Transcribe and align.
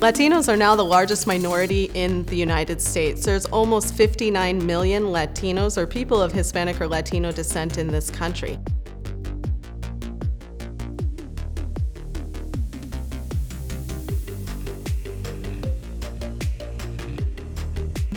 Latinos 0.00 0.48
are 0.50 0.56
now 0.56 0.74
the 0.74 0.82
largest 0.82 1.26
minority 1.26 1.90
in 1.92 2.24
the 2.24 2.34
United 2.34 2.80
States. 2.80 3.22
There's 3.22 3.44
almost 3.44 3.94
59 3.94 4.64
million 4.64 5.02
Latinos 5.02 5.76
or 5.76 5.86
people 5.86 6.22
of 6.22 6.32
Hispanic 6.32 6.80
or 6.80 6.88
Latino 6.88 7.32
descent 7.32 7.76
in 7.76 7.88
this 7.88 8.08
country. 8.08 8.58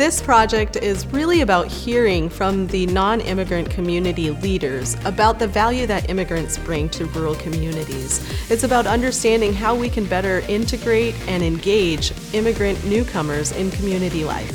This 0.04 0.22
project 0.22 0.76
is 0.76 1.08
really 1.14 1.40
about 1.40 1.72
hearing 1.72 2.28
from 2.28 2.68
the 2.68 2.86
non 2.88 3.22
immigrant 3.22 3.70
community 3.70 4.32
leaders 4.32 4.98
about 5.06 5.40
the 5.40 5.48
value 5.48 5.88
that 5.88 6.10
immigrants 6.10 6.58
bring 6.58 6.90
to 6.90 7.06
rural 7.16 7.36
communities. 7.36 8.20
It's 8.52 8.66
about 8.66 8.86
understanding 8.86 9.54
how 9.54 9.74
we 9.76 9.90
can 9.90 10.04
better 10.04 10.44
integrate 10.50 11.16
and 11.30 11.42
engage 11.42 12.12
immigrant 12.34 12.84
newcomers 12.84 13.54
in 13.54 13.72
community 13.72 14.26
life. 14.26 14.52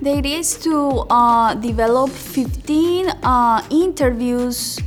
The 0.00 0.10
idea 0.10 0.38
is 0.38 0.56
to 0.60 1.04
uh, 1.10 1.52
develop 1.52 2.08
15 2.08 3.10
uh, 3.10 3.62
interviews 3.68 4.80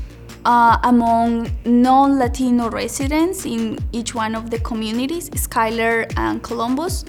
uh, 0.46 0.78
among 0.84 1.50
non-Latino 1.66 2.70
residents 2.70 3.46
in 3.46 3.80
each 3.92 4.14
one 4.16 4.36
of 4.36 4.50
the 4.50 4.60
communities, 4.60 5.30
Schuyler 5.40 6.06
and 6.18 6.42
Columbus, 6.44 7.06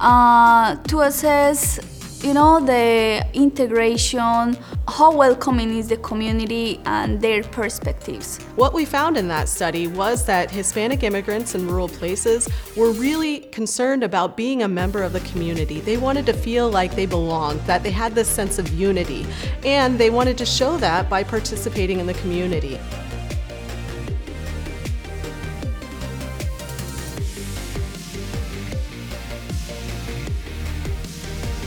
uh, 0.00 0.76
to 0.76 1.00
assess, 1.00 1.80
you 2.22 2.32
know, 2.32 2.64
the 2.64 3.24
integration, 3.34 4.56
how 4.88 5.12
welcoming 5.12 5.76
is 5.76 5.88
the 5.88 5.96
community 5.98 6.80
and 6.84 7.20
their 7.20 7.42
perspectives. 7.42 8.38
What 8.56 8.72
we 8.72 8.84
found 8.84 9.16
in 9.16 9.28
that 9.28 9.48
study 9.48 9.86
was 9.86 10.24
that 10.24 10.50
Hispanic 10.50 11.02
immigrants 11.02 11.54
in 11.54 11.68
rural 11.68 11.88
places 11.88 12.48
were 12.76 12.90
really 12.92 13.40
concerned 13.40 14.02
about 14.02 14.36
being 14.36 14.62
a 14.62 14.68
member 14.68 15.02
of 15.02 15.12
the 15.12 15.20
community. 15.20 15.80
They 15.80 15.98
wanted 15.98 16.26
to 16.26 16.32
feel 16.32 16.70
like 16.70 16.96
they 16.96 17.06
belonged, 17.06 17.60
that 17.60 17.82
they 17.82 17.90
had 17.90 18.14
this 18.14 18.28
sense 18.28 18.58
of 18.58 18.68
unity, 18.72 19.26
and 19.64 19.98
they 19.98 20.10
wanted 20.10 20.38
to 20.38 20.46
show 20.46 20.78
that 20.78 21.10
by 21.10 21.22
participating 21.22 22.00
in 22.00 22.06
the 22.06 22.14
community. 22.14 22.78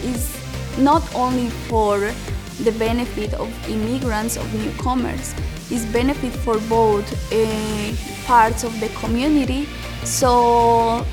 Is 0.02 0.39
not 0.80 1.03
only 1.13 1.49
for 1.49 1.99
the 2.63 2.72
benefit 2.77 3.33
of 3.33 3.49
immigrants, 3.69 4.38
of 4.38 4.53
newcomers, 4.53 5.33
is 5.71 5.86
benefit 5.88 6.31
for 6.31 6.58
both 6.67 7.05
uh, 7.31 8.25
parts 8.25 8.63
of 8.63 8.80
the 8.80 8.89
community. 8.99 9.67
So 10.03 11.05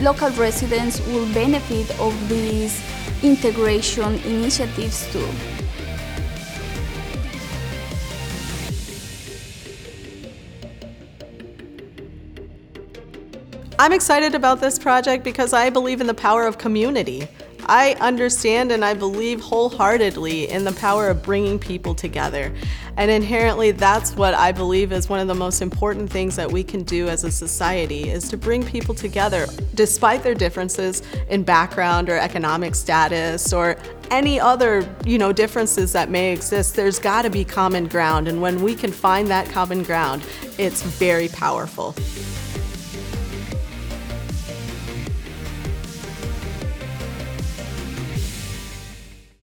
local 0.00 0.30
residents 0.30 1.04
will 1.06 1.32
benefit 1.32 1.90
of 2.00 2.28
these 2.28 2.82
integration 3.22 4.14
initiatives 4.24 5.10
too. 5.12 5.28
I'm 13.78 13.94
excited 13.94 14.34
about 14.34 14.60
this 14.60 14.78
project 14.78 15.24
because 15.24 15.54
I 15.54 15.70
believe 15.70 16.02
in 16.02 16.06
the 16.06 16.12
power 16.12 16.46
of 16.46 16.58
community. 16.58 17.26
I 17.66 17.94
understand 18.00 18.72
and 18.72 18.84
I 18.84 18.94
believe 18.94 19.40
wholeheartedly 19.40 20.50
in 20.50 20.64
the 20.64 20.72
power 20.72 21.08
of 21.08 21.22
bringing 21.22 21.58
people 21.58 21.94
together. 21.94 22.52
And 22.96 23.10
inherently, 23.10 23.70
that's 23.70 24.14
what 24.14 24.34
I 24.34 24.52
believe 24.52 24.92
is 24.92 25.08
one 25.08 25.20
of 25.20 25.28
the 25.28 25.34
most 25.34 25.62
important 25.62 26.10
things 26.10 26.36
that 26.36 26.50
we 26.50 26.62
can 26.62 26.82
do 26.82 27.08
as 27.08 27.24
a 27.24 27.30
society 27.30 28.10
is 28.10 28.28
to 28.28 28.36
bring 28.36 28.64
people 28.64 28.94
together 28.94 29.46
despite 29.74 30.22
their 30.22 30.34
differences 30.34 31.02
in 31.28 31.42
background 31.42 32.10
or 32.10 32.18
economic 32.18 32.74
status 32.74 33.52
or 33.52 33.76
any 34.10 34.38
other, 34.40 34.86
you 35.06 35.18
know, 35.18 35.32
differences 35.32 35.92
that 35.92 36.10
may 36.10 36.32
exist. 36.32 36.74
There's 36.74 36.98
got 36.98 37.22
to 37.22 37.30
be 37.30 37.44
common 37.44 37.86
ground 37.86 38.28
and 38.28 38.42
when 38.42 38.60
we 38.62 38.74
can 38.74 38.92
find 38.92 39.28
that 39.28 39.48
common 39.48 39.82
ground, 39.82 40.22
it's 40.58 40.82
very 40.82 41.28
powerful. 41.28 41.94